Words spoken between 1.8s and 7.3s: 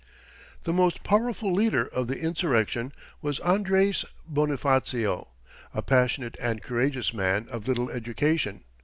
of the insurrection was Andres Bonifacio, a passionate and courageous